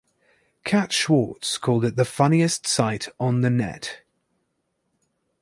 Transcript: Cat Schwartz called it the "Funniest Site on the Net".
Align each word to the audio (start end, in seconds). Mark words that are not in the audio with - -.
Cat 0.63 0.91
Schwartz 0.91 1.59
called 1.59 1.85
it 1.85 1.95
the 1.95 2.05
"Funniest 2.05 2.65
Site 2.65 3.07
on 3.19 3.41
the 3.41 3.51
Net". 3.51 4.01